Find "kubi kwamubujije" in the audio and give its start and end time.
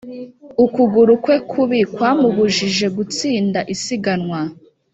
1.51-2.85